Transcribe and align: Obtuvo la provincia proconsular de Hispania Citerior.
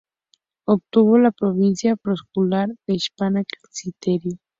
Obtuvo 0.67 1.19
la 1.19 1.29
provincia 1.31 1.95
proconsular 1.95 2.69
de 2.87 2.95
Hispania 2.95 3.43
Citerior. 3.69 4.39